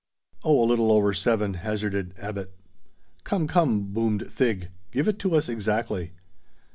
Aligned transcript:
"Oh, 0.43 0.63
a 0.63 0.65
little 0.65 0.91
over 0.91 1.13
seven," 1.13 1.53
hazarded 1.53 2.15
Abbot. 2.17 2.55
"Come, 3.23 3.47
come," 3.47 3.93
boomed 3.93 4.31
Thig: 4.31 4.71
"give 4.89 5.07
it 5.07 5.19
to 5.19 5.35
us 5.35 5.47
exactly." 5.47 6.13